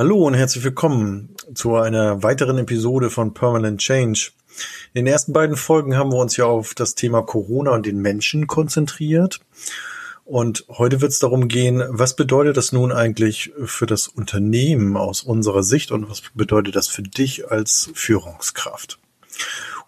[0.00, 4.30] Hallo und herzlich willkommen zu einer weiteren Episode von Permanent Change.
[4.94, 7.98] In den ersten beiden Folgen haben wir uns ja auf das Thema Corona und den
[7.98, 9.40] Menschen konzentriert.
[10.24, 15.22] Und heute wird es darum gehen, was bedeutet das nun eigentlich für das Unternehmen aus
[15.22, 18.98] unserer Sicht und was bedeutet das für dich als Führungskraft?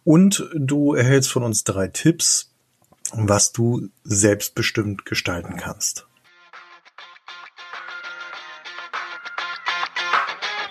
[0.04, 2.52] Und du erhältst von uns drei Tipps,
[3.14, 6.06] was du selbstbestimmt gestalten kannst.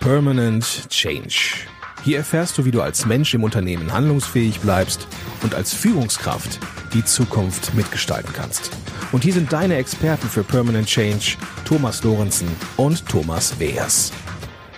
[0.02, 1.68] Permanent Change.
[2.04, 5.08] Hier erfährst du, wie du als Mensch im Unternehmen handlungsfähig bleibst
[5.44, 6.58] und als Führungskraft
[6.92, 8.72] die Zukunft mitgestalten kannst.
[9.12, 14.12] Und hier sind deine Experten für Permanent Change, Thomas Lorenzen und Thomas Weers.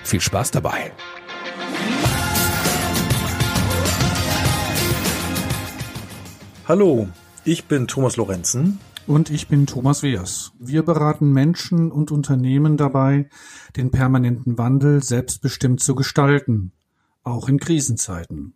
[0.03, 0.91] Viel Spaß dabei!
[6.67, 7.08] Hallo,
[7.45, 8.77] ich bin Thomas Lorenzen.
[9.05, 10.53] Und ich bin Thomas Weers.
[10.59, 13.27] Wir beraten Menschen und Unternehmen dabei,
[13.75, 16.71] den permanenten Wandel selbstbestimmt zu gestalten,
[17.23, 18.53] auch in Krisenzeiten.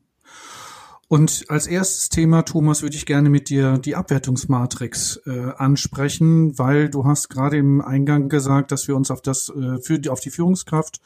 [1.09, 6.89] Und als erstes Thema, Thomas, würde ich gerne mit dir die Abwertungsmatrix äh, ansprechen, weil
[6.89, 10.21] du hast gerade im Eingang gesagt, dass wir uns auf das äh, für die, auf
[10.21, 11.02] die Führungskraft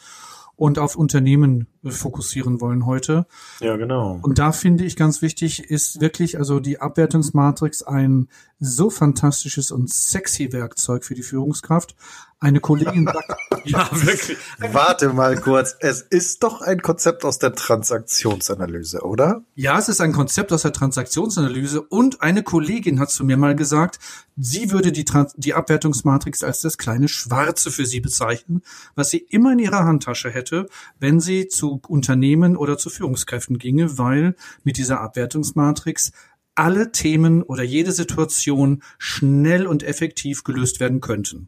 [0.56, 3.26] und auf Unternehmen fokussieren wollen heute.
[3.60, 4.20] Ja, genau.
[4.22, 8.28] Und da finde ich ganz wichtig, ist wirklich also die Abwertungsmatrix ein
[8.60, 11.96] so fantastisches und sexy Werkzeug für die Führungskraft.
[12.40, 14.38] Eine Kollegin sagt, ja, wirklich.
[14.59, 15.76] Warte mal kurz.
[15.80, 19.44] Es ist doch ein Konzept aus der Transaktionsanalyse, oder?
[19.56, 23.56] Ja, es ist ein Konzept aus der Transaktionsanalyse und eine Kollegin hat zu mir mal
[23.56, 24.00] gesagt,
[24.38, 28.62] sie würde die, Trans die Abwertungsmatrix als das kleine Schwarze für sie bezeichnen,
[28.96, 30.68] was sie immer in ihrer Handtasche hätte,
[31.00, 36.12] wenn sie zu Unternehmen oder zu Führungskräften ginge, weil mit dieser Abwertungsmatrix
[36.56, 41.48] alle Themen oder jede Situation schnell und effektiv gelöst werden könnten.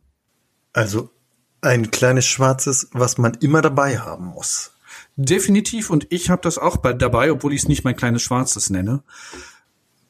[0.72, 1.12] Also
[1.62, 4.72] ein kleines Schwarzes, was man immer dabei haben muss.
[5.16, 8.70] Definitiv und ich habe das auch bei, dabei, obwohl ich es nicht mein kleines Schwarzes
[8.70, 9.04] nenne.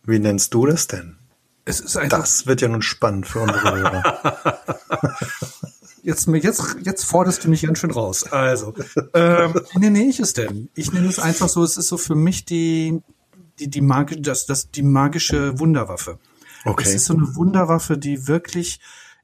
[0.05, 1.17] Wie nennst du das denn?
[1.65, 4.63] Es ist einfach das wird ja nun spannend für unsere Hörer.
[6.03, 8.23] jetzt, jetzt, jetzt forderst du mich ganz schön raus.
[8.31, 8.73] Also,
[9.13, 10.69] ähm, wie nenne ich es denn?
[10.75, 13.01] Ich nenne es einfach so, es ist so für mich die,
[13.59, 16.19] die, die, magische, das, das, die magische Wunderwaffe.
[16.65, 16.83] Okay.
[16.87, 18.79] Es ist so eine Wunderwaffe, die wirklich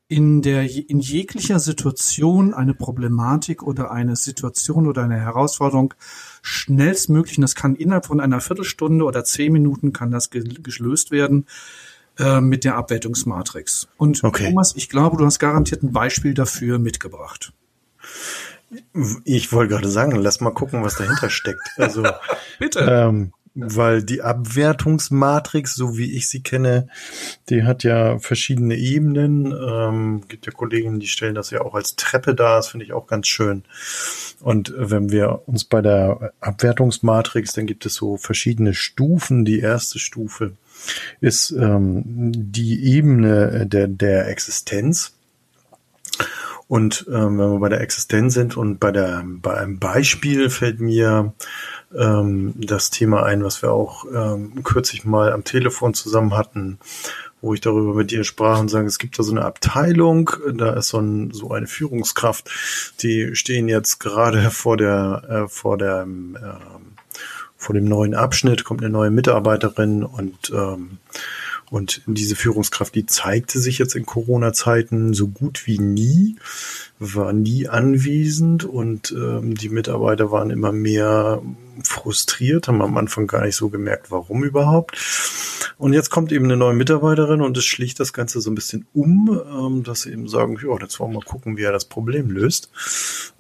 [0.08, 5.94] in der in jeglicher Situation eine Problematik oder eine Situation oder eine Herausforderung
[6.42, 11.46] schnellstmöglich, und das kann innerhalb von einer Viertelstunde oder zehn Minuten kann das gelöst werden,
[12.20, 13.88] äh, mit der Abwertungsmatrix.
[13.98, 14.50] Und okay.
[14.50, 17.54] Thomas, ich glaube, du hast garantiert ein Beispiel dafür mitgebracht.
[19.24, 21.68] Ich wollte gerade sagen, lass mal gucken, was dahinter steckt.
[21.78, 22.04] Also
[22.60, 22.80] bitte.
[22.82, 26.88] Ähm, weil die Abwertungsmatrix, so wie ich sie kenne,
[27.50, 29.52] die hat ja verschiedene Ebenen.
[29.52, 32.58] Ähm, gibt ja Kollegen, die stellen das ja auch als Treppe dar.
[32.58, 33.64] Das finde ich auch ganz schön.
[34.40, 39.46] Und wenn wir uns bei der Abwertungsmatrix, dann gibt es so verschiedene Stufen.
[39.46, 40.54] Die erste Stufe
[41.22, 45.14] ist ähm, die Ebene der, der Existenz.
[46.68, 50.80] Und ähm, wenn wir bei der Existenz sind und bei der bei einem Beispiel fällt
[50.80, 51.34] mir
[51.98, 56.78] ähm, das Thema ein, was wir auch ähm, kürzlich mal am Telefon zusammen hatten,
[57.42, 60.74] wo ich darüber mit dir sprach und sage, es gibt da so eine Abteilung, da
[60.74, 62.52] ist so, ein, so eine Führungskraft,
[63.02, 66.38] die stehen jetzt gerade vor der äh, vor der ähm,
[67.60, 70.98] vor dem neuen Abschnitt, kommt eine neue Mitarbeiterin und ähm,
[71.70, 76.36] und diese Führungskraft, die zeigte sich jetzt in Corona-Zeiten so gut wie nie,
[76.98, 81.44] war nie anwesend und ähm, die Mitarbeiter waren immer mehr
[81.84, 84.98] frustriert, haben am Anfang gar nicht so gemerkt, warum überhaupt.
[85.78, 88.88] Und jetzt kommt eben eine neue Mitarbeiterin und es schlicht das Ganze so ein bisschen
[88.94, 91.86] um, ähm, dass sie eben sagen, ja, jetzt wollen wir mal gucken, wie er das
[91.86, 92.72] Problem löst.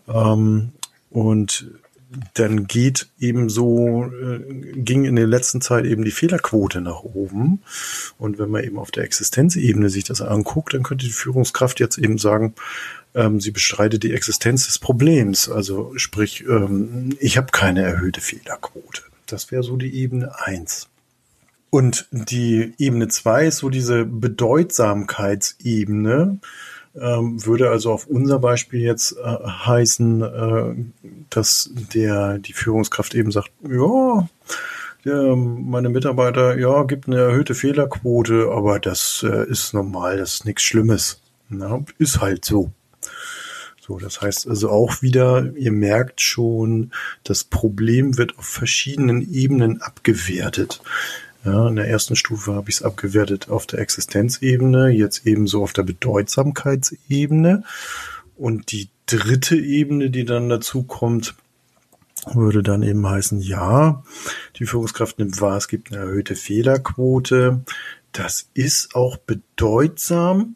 [0.07, 0.69] Ähm,
[1.09, 1.67] und
[2.33, 4.39] dann geht eben so, äh,
[4.75, 7.61] ging in der letzten Zeit eben die Fehlerquote nach oben.
[8.17, 11.97] Und wenn man eben auf der Existenzebene sich das anguckt, dann könnte die Führungskraft jetzt
[11.97, 12.55] eben sagen,
[13.13, 15.49] ähm, sie bestreitet die Existenz des Problems.
[15.49, 19.03] Also sprich, ähm, ich habe keine erhöhte Fehlerquote.
[19.27, 20.87] Das wäre so die Ebene eins.
[21.69, 26.39] Und die Ebene zwei ist so diese Bedeutsamkeitsebene
[26.93, 30.75] würde also auf unser Beispiel jetzt äh, heißen, äh,
[31.29, 34.27] dass der die Führungskraft eben sagt, ja,
[35.05, 40.45] der, meine Mitarbeiter, ja, gibt eine erhöhte Fehlerquote, aber das äh, ist normal, das ist
[40.45, 41.21] nichts Schlimmes.
[41.47, 42.71] Na, ist halt so.
[43.81, 46.91] So, das heißt also auch wieder, ihr merkt schon,
[47.23, 50.81] das Problem wird auf verschiedenen Ebenen abgewertet.
[51.49, 55.73] Ja, in der ersten Stufe habe ich es abgewertet auf der Existenzebene, jetzt ebenso auf
[55.73, 57.63] der Bedeutsamkeitsebene.
[58.37, 61.33] Und die dritte Ebene, die dann dazu kommt,
[62.31, 64.03] würde dann eben heißen, ja,
[64.57, 67.61] die Führungskraft nimmt wahr, es gibt eine erhöhte Fehlerquote.
[68.11, 70.55] Das ist auch bedeutsam,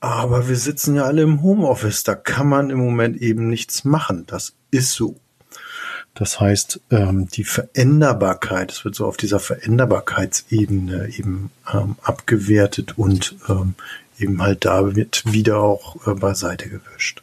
[0.00, 4.24] aber wir sitzen ja alle im Homeoffice, da kann man im Moment eben nichts machen.
[4.26, 5.16] Das ist so.
[6.14, 13.36] Das heißt, ähm, die Veränderbarkeit, es wird so auf dieser Veränderbarkeitsebene eben ähm, abgewertet und
[13.48, 13.74] ähm,
[14.18, 17.22] eben halt da wird wieder auch äh, beiseite gewischt.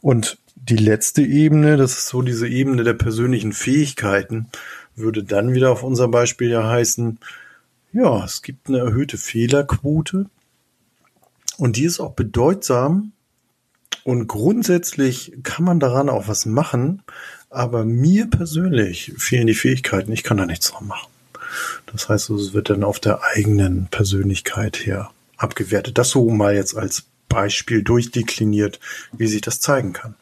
[0.00, 4.48] Und die letzte Ebene, das ist so diese Ebene der persönlichen Fähigkeiten,
[4.96, 7.18] würde dann wieder auf unser Beispiel ja heißen,
[7.92, 10.26] ja, es gibt eine erhöhte Fehlerquote
[11.56, 13.12] und die ist auch bedeutsam
[14.04, 17.02] und grundsätzlich kann man daran auch was machen,
[17.50, 21.10] aber mir persönlich fehlen die Fähigkeiten, ich kann da nichts dran machen.
[21.92, 25.98] Das heißt, es wird dann auf der eigenen Persönlichkeit her abgewertet.
[25.98, 28.80] Das so mal jetzt als Beispiel durchdekliniert,
[29.12, 30.14] wie sich das zeigen kann.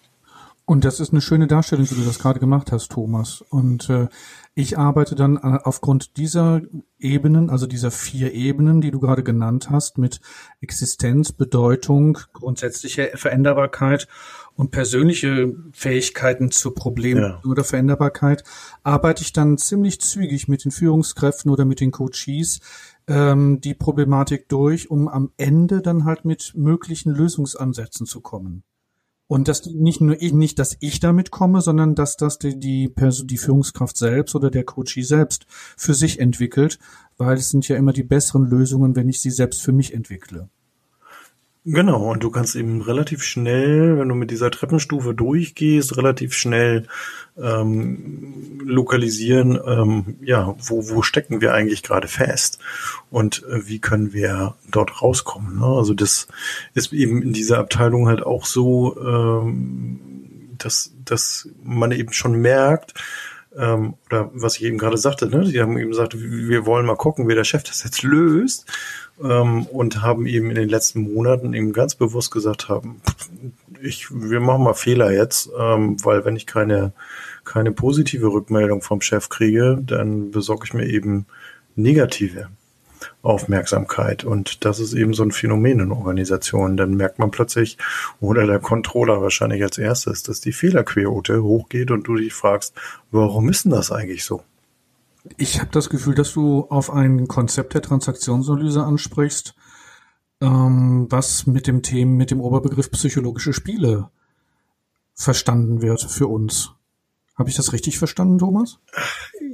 [0.66, 3.44] Und das ist eine schöne Darstellung, wie du das gerade gemacht hast, Thomas.
[3.50, 4.08] Und äh,
[4.56, 6.62] ich arbeite dann äh, aufgrund dieser
[6.98, 10.20] Ebenen, also dieser vier Ebenen, die du gerade genannt hast, mit
[10.60, 14.06] Existenz, Bedeutung, grundsätzliche Veränderbarkeit
[14.54, 17.42] und persönliche Fähigkeiten zur Problem ja.
[17.44, 18.44] oder Veränderbarkeit,
[18.84, 22.60] arbeite ich dann ziemlich zügig mit den Führungskräften oder mit den Coaches
[23.08, 28.62] ähm, die Problematik durch, um am Ende dann halt mit möglichen Lösungsansätzen zu kommen.
[29.34, 32.88] Und dass nicht nur ich, nicht, dass ich damit komme, sondern dass das die, die,
[32.88, 35.46] Person, die Führungskraft selbst oder der Coachie selbst
[35.76, 36.78] für sich entwickelt,
[37.16, 40.50] weil es sind ja immer die besseren Lösungen, wenn ich sie selbst für mich entwickle.
[41.64, 46.86] Genau, und du kannst eben relativ schnell, wenn du mit dieser Treppenstufe durchgehst, relativ schnell
[47.36, 52.58] ähm, lokalisieren, ähm, ja, wo, wo stecken wir eigentlich gerade fest
[53.10, 55.58] und äh, wie können wir dort rauskommen.
[55.58, 55.66] Ne?
[55.66, 56.28] Also das
[56.74, 60.00] ist eben in dieser Abteilung halt auch so, ähm,
[60.58, 62.94] dass, dass man eben schon merkt,
[63.56, 66.96] ähm, oder was ich eben gerade sagte, ne, die haben eben gesagt, wir wollen mal
[66.96, 68.66] gucken, wie der Chef das jetzt löst
[69.22, 73.00] ähm, und haben eben in den letzten Monaten eben ganz bewusst gesagt haben,
[73.80, 76.92] ich, wir machen mal Fehler jetzt, ähm, weil wenn ich keine,
[77.44, 81.26] keine positive Rückmeldung vom Chef kriege, dann besorge ich mir eben
[81.76, 82.48] negative.
[83.22, 84.24] Aufmerksamkeit.
[84.24, 86.76] Und das ist eben so ein Phänomen in Organisationen.
[86.76, 87.78] Dann merkt man plötzlich,
[88.20, 92.74] oder der Controller wahrscheinlich als erstes, dass die Fehlerquote hochgeht und du dich fragst,
[93.10, 94.42] warum ist denn das eigentlich so?
[95.38, 99.54] Ich habe das Gefühl, dass du auf ein Konzept der Transaktionsanalyse ansprichst,
[100.42, 104.10] ähm, was mit dem Thema, mit dem Oberbegriff psychologische Spiele
[105.14, 106.72] verstanden wird für uns.
[107.36, 108.78] Habe ich das richtig verstanden, Thomas?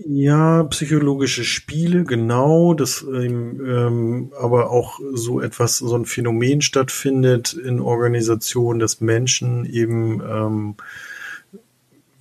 [0.07, 7.55] Ja, psychologische Spiele, genau, das ähm, ähm, aber auch so etwas, so ein Phänomen stattfindet
[7.55, 10.75] in Organisationen, dass Menschen eben ähm,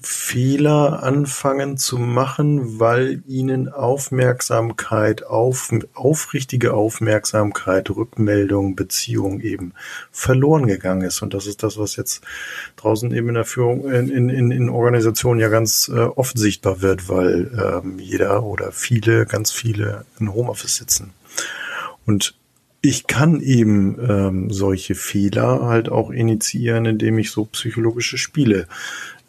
[0.02, 9.74] Fehler anfangen zu machen, weil ihnen Aufmerksamkeit, auf, aufrichtige Aufmerksamkeit, Rückmeldung, Beziehung eben
[10.12, 11.22] verloren gegangen ist.
[11.22, 12.24] Und das ist das, was jetzt
[12.78, 17.10] draußen eben in der Führung, in, in, in Organisationen ja ganz äh, oft sichtbar wird,
[17.10, 17.52] weil
[17.84, 21.12] ähm, jeder oder viele, ganz viele in Homeoffice sitzen.
[22.06, 22.36] Und
[22.82, 28.68] ich kann eben ähm, solche Fehler halt auch initiieren, indem ich so psychologische Spiele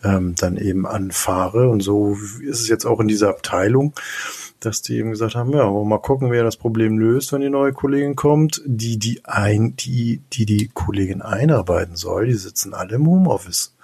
[0.04, 1.68] ähm, dann eben anfahre.
[1.68, 3.94] Und so ist es jetzt auch in dieser Abteilung,
[4.60, 7.72] dass die eben gesagt haben, ja, mal gucken, wer das Problem löst, wenn die neue
[7.72, 8.62] Kollegin kommt.
[8.66, 13.74] Die, die ein, die, die die Kollegin einarbeiten soll, die sitzen alle im Homeoffice.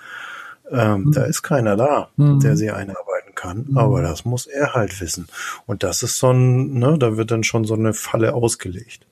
[0.70, 1.12] Ähm, mhm.
[1.12, 2.40] Da ist keiner da, mhm.
[2.40, 3.78] der sie einarbeiten kann, mhm.
[3.78, 5.28] aber das muss er halt wissen.
[5.66, 9.06] Und das ist so ein, ne, da wird dann schon so eine Falle ausgelegt.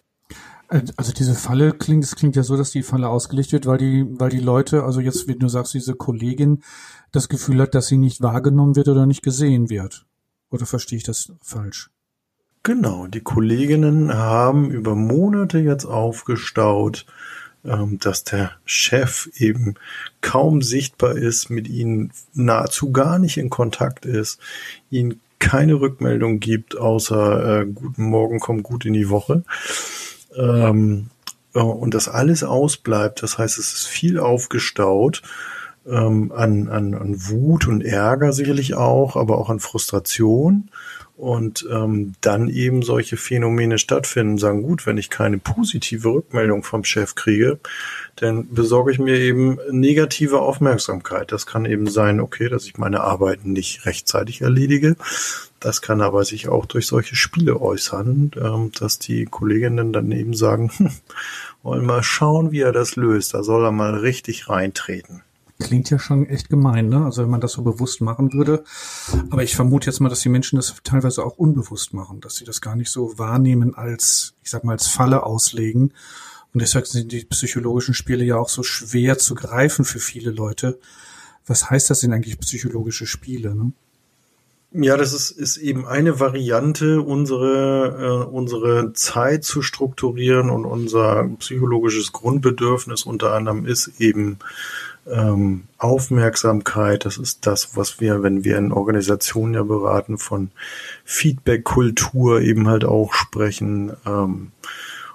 [0.97, 4.07] Also diese Falle klingt, es klingt ja so, dass die Falle ausgelegt wird, weil die,
[4.09, 6.63] weil die Leute, also jetzt, wie du sagst, diese Kollegin
[7.13, 10.05] das Gefühl hat, dass sie nicht wahrgenommen wird oder nicht gesehen wird.
[10.51, 11.91] Oder verstehe ich das falsch?
[12.65, 17.07] Genau, die Kolleginnen haben über Monate jetzt aufgestaut,
[17.65, 19.75] ähm, dass der Chef eben
[20.23, 24.41] kaum sichtbar ist, mit ihnen nahezu gar nicht in Kontakt ist,
[24.91, 29.45] ihnen keine Rückmeldung gibt, außer äh, guten Morgen, komm gut in die Woche.
[30.37, 31.11] Ähm,
[31.55, 33.23] äh, und das alles ausbleibt.
[33.23, 35.23] Das heißt, es ist viel aufgestaut.
[35.87, 40.71] Ähm, an, an, an Wut und Ärger sicherlich auch, aber auch an Frustration
[41.17, 46.83] und ähm, dann eben solche Phänomene stattfinden, sagen, gut, wenn ich keine positive Rückmeldung vom
[46.83, 47.61] Chef kriege,
[48.17, 51.31] dann besorge ich mir eben negative Aufmerksamkeit.
[51.31, 54.97] Das kann eben sein, okay, dass ich meine Arbeiten nicht rechtzeitig erledige.
[55.61, 60.35] Das kann aber sich auch durch solche Spiele äußern, ähm, dass die Kolleginnen dann eben
[60.35, 60.91] sagen, hm,
[61.63, 63.35] wollen mal schauen, wie er das löst.
[63.35, 65.23] Da soll er mal richtig reintreten.
[65.65, 67.07] Klingt ja schon echt gemein, ne?
[67.07, 68.65] Also wenn man das so bewusst machen würde.
[69.31, 72.45] Aber ich vermute jetzt mal, dass die Menschen das teilweise auch unbewusst machen, dass sie
[72.45, 75.95] das gar nicht so wahrnehmen als, ich sag mal, als Falle auslegen.
[76.53, 80.79] Und deshalb sind die psychologischen Spiele ja auch so schwer zu greifen für viele Leute.
[81.47, 83.55] Was heißt das denn eigentlich psychologische Spiele?
[83.55, 83.73] Ne?
[84.77, 91.31] Ja, das ist, ist eben eine Variante, unsere, äh, unsere Zeit zu strukturieren und unser
[91.39, 94.39] psychologisches Grundbedürfnis unter anderem ist eben
[95.11, 100.51] ähm, Aufmerksamkeit, das ist das, was wir, wenn wir in Organisationen ja beraten, von
[101.05, 104.53] Feedback-Kultur eben halt auch sprechen ähm,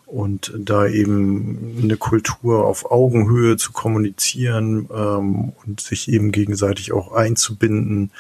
[0.05, 7.12] und da eben eine Kultur auf Augenhöhe zu kommunizieren ähm, und sich eben gegenseitig auch
[7.12, 8.12] einzubinden.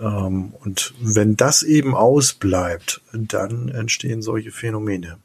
[0.00, 5.18] Ähm, und wenn das eben ausbleibt, dann entstehen solche Phänomene.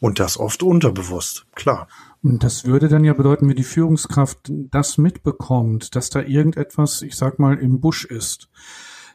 [0.00, 1.88] Und das oft unterbewusst, klar.
[2.28, 7.38] Das würde dann ja bedeuten, wenn die Führungskraft das mitbekommt, dass da irgendetwas, ich sag
[7.38, 8.48] mal, im Busch ist.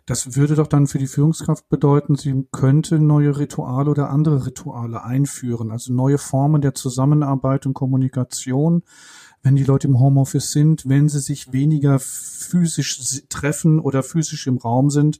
[0.05, 5.03] Das würde doch dann für die Führungskraft bedeuten, sie könnte neue Rituale oder andere Rituale
[5.03, 8.83] einführen, also neue Formen der Zusammenarbeit und Kommunikation,
[9.43, 14.57] wenn die Leute im Homeoffice sind, wenn sie sich weniger physisch treffen oder physisch im
[14.57, 15.19] Raum sind.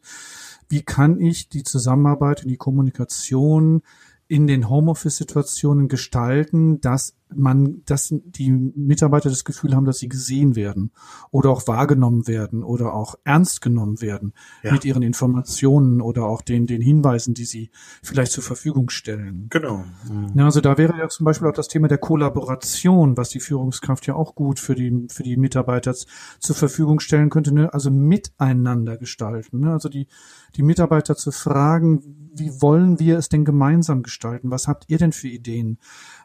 [0.69, 3.81] Wie kann ich die Zusammenarbeit und die Kommunikation
[4.29, 10.56] in den Homeoffice-Situationen gestalten, dass man, dass die Mitarbeiter das Gefühl haben, dass sie gesehen
[10.56, 10.92] werden
[11.32, 14.34] oder auch wahrgenommen werden oder auch ernst genommen werden
[14.64, 14.72] ja.
[14.72, 17.72] mit ihren Informationen oder auch den, den Hinweisen, die sie
[18.04, 19.48] vielleicht zur Verfügung stellen.
[19.50, 19.84] Genau.
[20.10, 20.32] Mhm.
[20.36, 24.08] Ja, also da wäre ja zum Beispiel auch das Thema der Kollaboration, was die Führungskraft
[24.08, 27.74] ja auch gut für die, für die Mitarbeiter zur Verfügung stellen könnte, ne?
[27.74, 29.62] also miteinander gestalten.
[29.62, 29.72] Ne?
[29.72, 30.08] Also die,
[30.56, 34.52] die Mitarbeiter zu fragen, wie wollen wir es denn gemeinsam gestalten?
[34.52, 35.80] Was habt ihr denn für Ideen?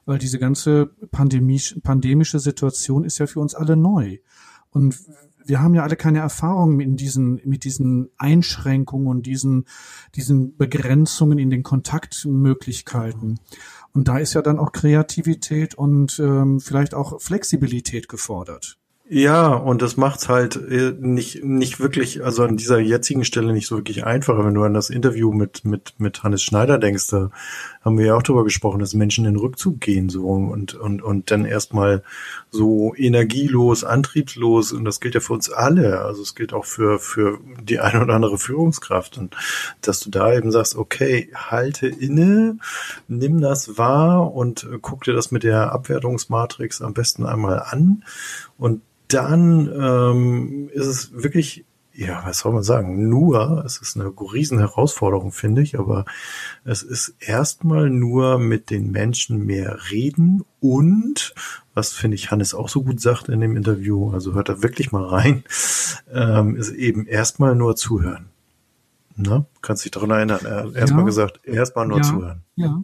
[0.06, 4.18] Weil diese ganze Pandemie, pandemische Situation ist ja für uns alle neu.
[4.70, 4.96] Und
[5.44, 9.66] wir haben ja alle keine Erfahrung in diesen, mit diesen Einschränkungen und diesen,
[10.14, 13.40] diesen Begrenzungen in den Kontaktmöglichkeiten.
[13.92, 18.78] Und da ist ja dann auch Kreativität und ähm, vielleicht auch Flexibilität gefordert.
[19.08, 23.68] Ja, und das macht's halt äh, nicht, nicht wirklich, also an dieser jetzigen Stelle nicht
[23.68, 24.44] so wirklich einfacher.
[24.44, 27.30] Wenn du an das Interview mit, mit, mit Hannes Schneider denkst, da
[27.84, 31.30] haben wir ja auch darüber gesprochen, dass Menschen in Rückzug gehen, so, und, und, und
[31.30, 32.02] dann erstmal
[32.50, 36.00] so energielos, antriebslos, und das gilt ja für uns alle.
[36.00, 39.18] Also es gilt auch für, für die eine oder andere Führungskraft.
[39.18, 39.36] Und
[39.82, 42.58] dass du da eben sagst, okay, halte inne,
[43.06, 48.02] nimm das wahr und guck dir das mit der Abwertungsmatrix am besten einmal an
[48.58, 54.12] und dann ähm, ist es wirklich, ja, was soll man sagen, nur, es ist eine
[54.32, 56.04] riesen Herausforderung, finde ich, aber
[56.64, 61.34] es ist erstmal nur mit den Menschen mehr reden und,
[61.74, 64.92] was finde ich Hannes auch so gut sagt in dem Interview, also hört da wirklich
[64.92, 65.44] mal rein,
[66.12, 68.28] ähm, ist eben erstmal nur zuhören.
[69.16, 69.46] Ne?
[69.62, 70.40] Kannst dich daran erinnern.
[70.44, 71.06] Er hat erstmal ja.
[71.06, 72.02] gesagt, erstmal nur ja.
[72.02, 72.42] zuhören.
[72.56, 72.82] Ja,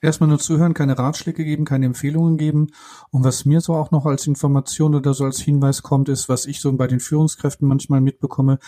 [0.00, 2.68] erstmal nur zuhören, keine Ratschläge geben, keine Empfehlungen geben.
[3.10, 6.46] Und was mir so auch noch als Information oder so als Hinweis kommt, ist, was
[6.46, 8.58] ich so bei den Führungskräften manchmal mitbekomme,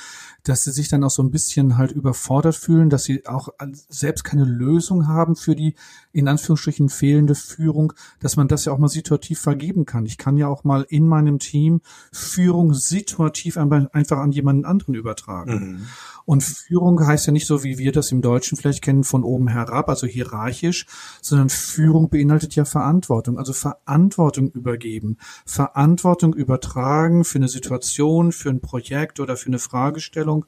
[0.43, 3.49] dass sie sich dann auch so ein bisschen halt überfordert fühlen, dass sie auch
[3.89, 5.75] selbst keine Lösung haben für die
[6.13, 10.07] in Anführungsstrichen fehlende Führung, dass man das ja auch mal situativ vergeben kann.
[10.07, 11.81] Ich kann ja auch mal in meinem Team
[12.13, 15.53] Führung situativ einfach an jemanden anderen übertragen.
[15.53, 15.87] Mhm.
[16.25, 19.49] Und Führung heißt ja nicht so, wie wir das im Deutschen vielleicht kennen, von oben
[19.49, 20.87] herab, also hierarchisch,
[21.21, 25.17] sondern Führung beinhaltet ja Verantwortung, also Verantwortung übergeben,
[25.47, 30.47] Verantwortung übertragen für eine Situation, für ein Projekt oder für eine Fragestellung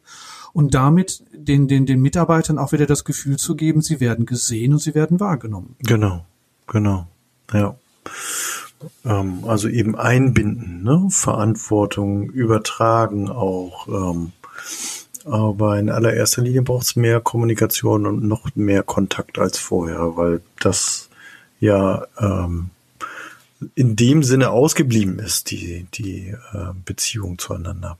[0.54, 4.72] und damit den, den, den Mitarbeitern auch wieder das Gefühl zu geben, sie werden gesehen
[4.72, 5.76] und sie werden wahrgenommen.
[5.80, 6.24] Genau,
[6.66, 7.06] genau,
[7.52, 7.74] ja.
[9.04, 11.08] Ähm, also eben einbinden, ne?
[11.10, 13.88] Verantwortung übertragen auch.
[13.88, 14.32] Ähm,
[15.24, 20.40] aber in allererster Linie braucht es mehr Kommunikation und noch mehr Kontakt als vorher, weil
[20.60, 21.08] das
[21.60, 22.70] ja ähm,
[23.74, 27.98] in dem Sinne ausgeblieben ist, die, die äh, Beziehung zueinander.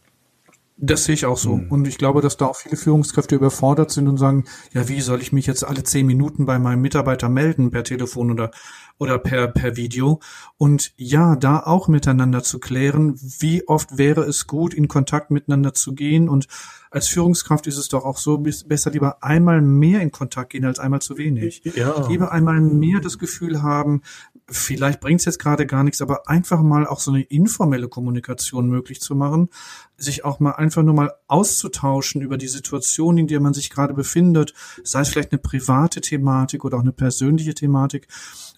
[0.77, 1.53] Das sehe ich auch so.
[1.53, 1.71] Hm.
[1.71, 5.21] Und ich glaube, dass da auch viele Führungskräfte überfordert sind und sagen, ja, wie soll
[5.23, 8.51] ich mich jetzt alle zehn Minuten bei meinem Mitarbeiter melden per Telefon oder,
[8.99, 10.21] oder per, per Video?
[10.57, 15.75] Und ja, da auch miteinander zu klären, wie oft wäre es gut, in Kontakt miteinander
[15.75, 16.29] zu gehen.
[16.29, 16.49] Und
[16.95, 20.79] als Führungskraft ist es doch auch so, besser lieber einmal mehr in Kontakt gehen als
[20.79, 21.63] einmal zu wenig.
[21.75, 22.07] Ja.
[22.07, 24.03] Lieber einmal mehr das Gefühl haben,
[24.49, 28.69] vielleicht bringt es jetzt gerade gar nichts, aber einfach mal auch so eine informelle Kommunikation
[28.69, 29.49] möglich zu machen,
[29.97, 33.93] sich auch mal einfach nur mal auszutauschen über die Situation, in der man sich gerade
[33.93, 38.07] befindet, sei es vielleicht eine private Thematik oder auch eine persönliche Thematik,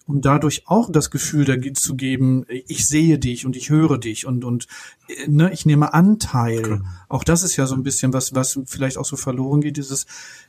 [0.07, 4.45] um dadurch auch das Gefühl zu geben, ich sehe dich und ich höre dich und
[4.45, 4.67] und
[5.27, 6.59] ne, ich nehme Anteil.
[6.59, 6.81] Okay.
[7.09, 10.07] Auch das ist ja so ein bisschen was, was vielleicht auch so verloren geht, dieses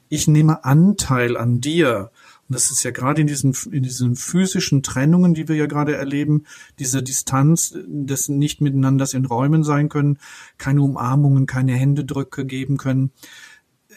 [0.08, 2.10] ich nehme Anteil an dir.
[2.48, 5.96] Und das ist ja gerade in diesen, in diesen physischen Trennungen, die wir ja gerade
[5.96, 6.44] erleben,
[6.78, 10.18] diese Distanz, des nicht miteinander in Räumen sein können,
[10.56, 13.12] keine Umarmungen, keine Händedrücke geben können,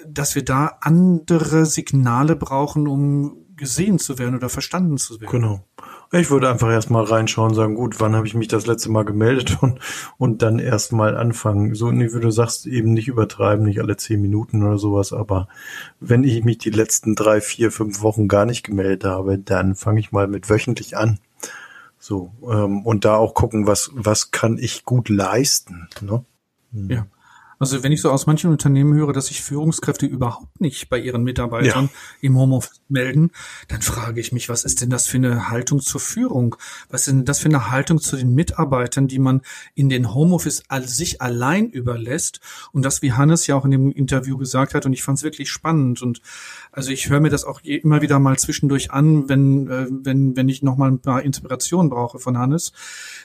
[0.05, 5.31] dass wir da andere Signale brauchen, um gesehen zu werden oder verstanden zu werden.
[5.31, 5.63] Genau.
[6.11, 9.57] Ich würde einfach erstmal reinschauen, sagen, gut, wann habe ich mich das letzte Mal gemeldet
[9.61, 9.79] und,
[10.17, 11.75] und dann erstmal anfangen.
[11.75, 15.47] So, wie du sagst, eben nicht übertreiben, nicht alle zehn Minuten oder sowas, aber
[15.99, 19.99] wenn ich mich die letzten drei, vier, fünf Wochen gar nicht gemeldet habe, dann fange
[19.99, 21.19] ich mal mit wöchentlich an.
[21.99, 25.87] So, ähm, und da auch gucken, was, was kann ich gut leisten.
[26.01, 26.25] Ne?
[26.71, 27.05] Ja.
[27.61, 31.21] Also wenn ich so aus manchen Unternehmen höre, dass sich Führungskräfte überhaupt nicht bei ihren
[31.21, 31.99] Mitarbeitern ja.
[32.19, 33.29] im Homeoffice melden,
[33.67, 36.55] dann frage ich mich, was ist denn das für eine Haltung zur Führung?
[36.89, 39.41] Was ist denn das für eine Haltung zu den Mitarbeitern, die man
[39.75, 42.39] in den Homeoffice sich allein überlässt?
[42.71, 45.23] Und das, wie Hannes ja auch in dem Interview gesagt hat, und ich fand es
[45.23, 46.01] wirklich spannend.
[46.01, 46.23] Und
[46.71, 50.49] also ich höre mir das auch immer wieder mal zwischendurch an, wenn, äh, wenn, wenn
[50.49, 52.73] ich nochmal ein paar Inspirationen brauche von Hannes,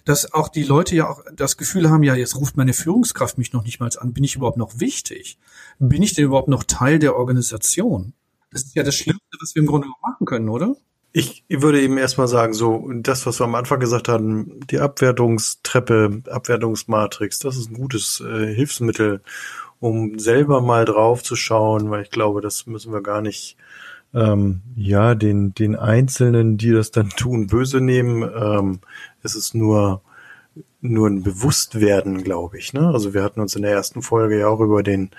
[0.05, 3.55] dass auch die Leute ja auch das Gefühl haben, ja, jetzt ruft meine Führungskraft mich
[3.55, 4.12] noch nicht mal an.
[4.12, 5.38] Bin ich überhaupt noch wichtig?
[5.78, 8.12] Bin ich denn überhaupt noch Teil der Organisation?
[8.50, 10.76] Das ist ja das Schlimmste, was wir im Grunde machen können, oder?
[11.12, 16.23] Ich würde eben erstmal sagen, so das, was wir am Anfang gesagt haben, die Abwertungstreppe,
[16.28, 19.23] Abwertungsmatrix, das ist ein gutes äh, Hilfsmittel,
[19.80, 23.56] um selber mal drauf zu schauen, weil ich glaube, das müssen wir gar nicht
[24.14, 28.23] ähm, ja den den Einzelnen, die das dann tun, böse nehmen.
[28.23, 28.80] Ähm,
[29.23, 30.02] es ist nur
[30.81, 32.73] nur ein Bewusstwerden, glaube ich.
[32.73, 32.89] Ne?
[32.89, 35.11] Also wir hatten uns in der ersten Folge ja auch über den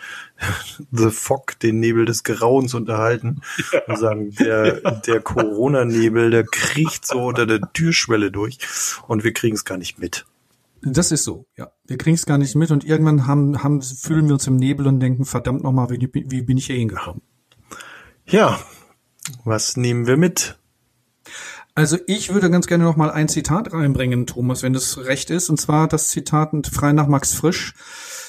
[0.91, 3.41] The Fog, den Nebel des Grauens unterhalten.
[3.71, 3.81] Ja.
[3.87, 4.91] Und sagen, der, ja.
[4.91, 8.59] der Corona-Nebel, der kriecht so unter der Türschwelle durch
[9.07, 10.25] und wir kriegen es gar nicht mit.
[10.81, 11.71] Das ist so, ja.
[11.85, 14.87] Wir kriegen es gar nicht mit und irgendwann haben, haben, fühlen wir uns im Nebel
[14.87, 17.21] und denken, verdammt nochmal, wie, wie bin ich hier hingekommen?
[18.25, 18.59] Ja,
[19.43, 20.57] was nehmen wir mit?
[21.77, 25.47] Also ich würde ganz gerne noch mal ein Zitat reinbringen, Thomas, wenn das recht ist.
[25.51, 27.75] Und zwar das Zitat frei nach Max Frisch,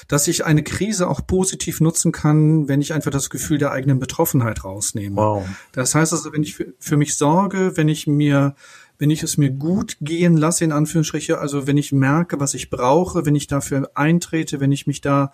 [0.07, 3.97] dass ich eine Krise auch positiv nutzen kann, wenn ich einfach das Gefühl der eigenen
[3.97, 5.15] Betroffenheit rausnehme.
[5.15, 5.49] Wow.
[5.71, 8.53] Das heißt also, wenn ich für, für mich sorge, wenn ich mir
[8.99, 12.69] wenn ich es mir gut gehen lasse, in Anführungsstriche, also wenn ich merke, was ich
[12.69, 15.31] brauche, wenn ich dafür eintrete, wenn ich mich da,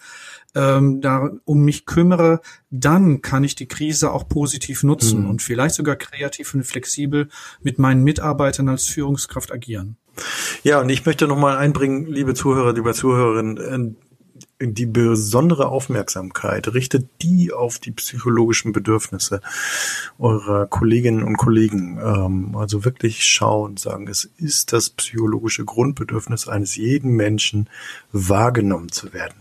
[0.54, 5.30] ähm, da um mich kümmere, dann kann ich die Krise auch positiv nutzen mhm.
[5.32, 7.28] und vielleicht sogar kreativ und flexibel
[7.62, 9.98] mit meinen Mitarbeitern als Führungskraft agieren.
[10.64, 13.98] Ja, und ich möchte nochmal einbringen, liebe Zuhörer, liebe Zuhörerinnen,
[14.62, 19.42] die besondere Aufmerksamkeit, richtet die auf die psychologischen Bedürfnisse
[20.18, 22.00] eurer Kolleginnen und Kollegen.
[22.02, 27.70] Ähm, also wirklich schauen, sagen, es ist das psychologische Grundbedürfnis eines jeden Menschen,
[28.12, 29.36] wahrgenommen zu werden.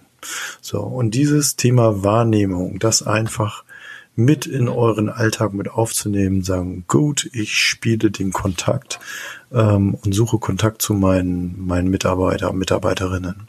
[0.61, 3.65] So, und dieses Thema Wahrnehmung, das einfach
[4.17, 9.01] mit in euren Alltag mit aufzunehmen, sagen, gut, ich spiele den Kontakt
[9.53, 13.49] ähm, und suche Kontakt zu meinen, meinen Mitarbeiter, Mitarbeiterinnen.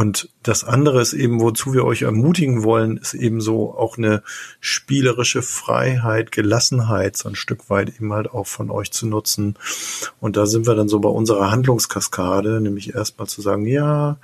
[0.00, 4.22] Und das andere ist eben, wozu wir euch ermutigen wollen, ist eben so auch eine
[4.58, 9.58] spielerische Freiheit, Gelassenheit so ein Stück weit eben halt auch von euch zu nutzen.
[10.18, 14.16] Und da sind wir dann so bei unserer Handlungskaskade, nämlich erstmal zu sagen, ja,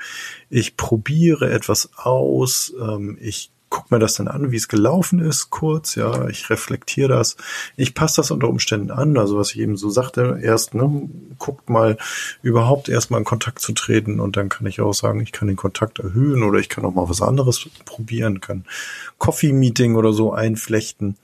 [0.49, 3.51] ich probiere etwas aus, ähm, ich
[3.87, 7.37] guck mir das dann an, wie es gelaufen ist, kurz, ja, ich reflektiere das,
[7.77, 11.71] ich passe das unter Umständen an, also was ich eben so sagte, erst, ne, guckt
[11.71, 11.97] mal
[12.43, 15.57] überhaupt erstmal in Kontakt zu treten und dann kann ich auch sagen, ich kann den
[15.57, 18.65] Kontakt erhöhen oder ich kann auch mal was anderes probieren, kann
[19.19, 21.17] Coffee-Meeting oder so einflechten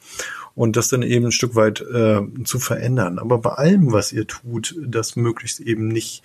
[0.55, 3.19] und das dann eben ein Stück weit äh, zu verändern.
[3.19, 6.23] Aber bei allem, was ihr tut, das möglichst eben nicht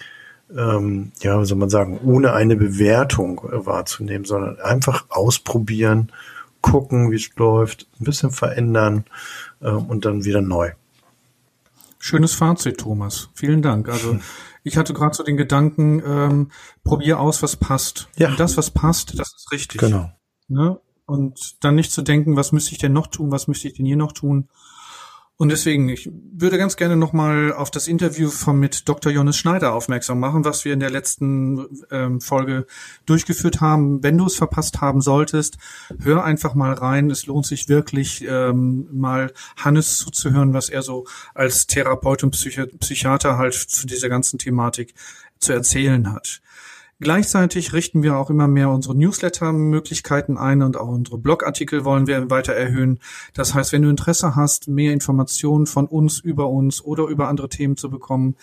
[0.55, 6.11] ähm, ja, wie soll man sagen, ohne eine Bewertung wahrzunehmen, sondern einfach ausprobieren,
[6.61, 9.05] gucken, wie es läuft, ein bisschen verändern
[9.61, 10.71] äh, und dann wieder neu.
[11.99, 13.29] Schönes Fazit, Thomas.
[13.33, 13.89] Vielen Dank.
[13.89, 14.19] Also
[14.63, 16.51] ich hatte gerade so den Gedanken, ähm,
[16.83, 18.07] probier aus, was passt.
[18.17, 18.29] Ja.
[18.29, 19.79] Und das, was passt, das ist richtig.
[19.81, 20.11] Genau.
[20.47, 20.79] Ne?
[21.05, 23.85] Und dann nicht zu denken, was müsste ich denn noch tun, was müsste ich denn
[23.85, 24.49] hier noch tun,
[25.39, 29.11] und deswegen, ich würde ganz gerne nochmal auf das Interview von mit Dr.
[29.11, 32.65] Johannes Schneider aufmerksam machen, was wir in der letzten ähm, Folge
[33.05, 34.01] durchgeführt haben.
[34.01, 35.59] Wenn du es verpasst haben solltest,
[36.01, 37.11] hör einfach mal rein.
[37.11, 42.65] Es lohnt sich wirklich, ähm, mal Hannes zuzuhören, was er so als Therapeut und Psychi
[42.79, 44.95] Psychiater halt zu dieser ganzen Thematik
[45.37, 46.41] zu erzählen hat.
[46.99, 52.31] Gleichzeitig richten wir auch immer mehr unsere Newsletter-Möglichkeiten ein und auch unsere Blogartikel wollen wir
[52.31, 52.99] weiter erhöhen.
[53.35, 57.49] Das heißt, wenn du Interesse hast, mehr Informationen von uns über uns oder über andere
[57.49, 58.35] Themen zu bekommen,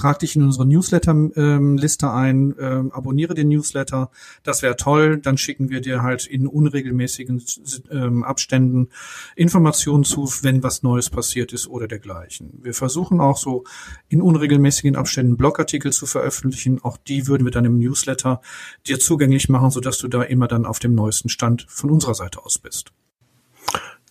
[0.00, 4.10] trag dich in unsere Newsletter-Liste ähm, ein, ähm, abonniere den Newsletter.
[4.42, 5.18] Das wäre toll.
[5.18, 7.42] Dann schicken wir dir halt in unregelmäßigen
[7.90, 8.88] ähm, Abständen
[9.36, 12.60] Informationen zu, wenn was Neues passiert ist oder dergleichen.
[12.62, 13.64] Wir versuchen auch so
[14.08, 16.82] in unregelmäßigen Abständen Blogartikel zu veröffentlichen.
[16.82, 18.40] Auch die würden wir dann im Newsletter
[18.86, 22.42] dir zugänglich machen, sodass du da immer dann auf dem neuesten Stand von unserer Seite
[22.44, 22.92] aus bist.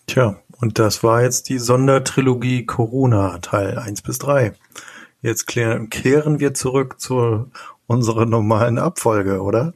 [0.06, 4.54] Tja, und das war jetzt die Sondertrilogie Corona Teil 1 bis 3.
[5.22, 7.50] Jetzt kehren wir zurück zu
[7.86, 9.74] unserer normalen Abfolge, oder?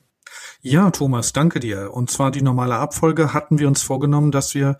[0.62, 1.92] Ja, Thomas, danke dir.
[1.92, 4.78] Und zwar die normale Abfolge hatten wir uns vorgenommen, dass wir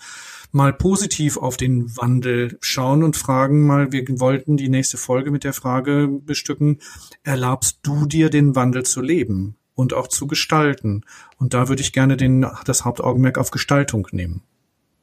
[0.50, 5.44] mal positiv auf den Wandel schauen und fragen mal, wir wollten die nächste Folge mit
[5.44, 6.79] der Frage bestücken,
[7.24, 11.05] erlaubst du dir den Wandel zu leben und auch zu gestalten?
[11.38, 14.42] Und da würde ich gerne den, das Hauptaugenmerk auf Gestaltung nehmen.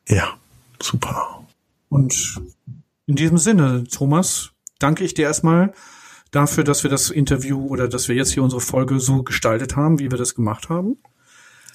[0.08, 0.30] Ja,
[0.82, 1.46] super.
[1.90, 2.42] Und
[3.06, 5.74] in diesem Sinne, Thomas, danke ich dir erstmal
[6.32, 10.00] dafür, dass wir das Interview oder dass wir jetzt hier unsere Folge so gestaltet haben,
[10.00, 10.98] wie wir das gemacht haben.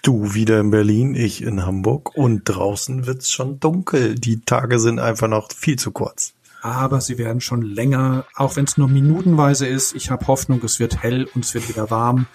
[0.02, 4.14] Du wieder in Berlin, ich in Hamburg und draußen wird's schon dunkel.
[4.14, 6.32] Die Tage sind einfach noch viel zu kurz.
[6.62, 9.94] Aber sie werden schon länger, auch wenn es nur minutenweise ist.
[9.94, 12.26] Ich habe Hoffnung, es wird hell und es wird wieder warm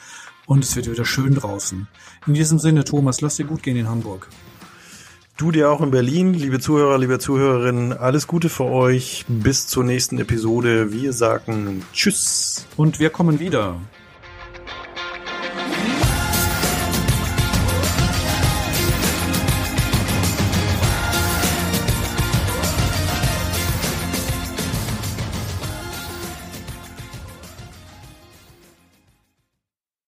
[0.46, 1.88] und es wird wieder schön draußen.
[2.28, 4.28] In diesem Sinne, Thomas, lass dir gut gehen in Hamburg.
[5.42, 9.26] Du dir auch in Berlin, liebe Zuhörer, liebe Zuhörerinnen, alles Gute für euch.
[9.28, 10.94] Bis zur nächsten Episode.
[10.94, 12.68] Wir sagen Tschüss.
[12.78, 13.78] Und wir kommen wieder.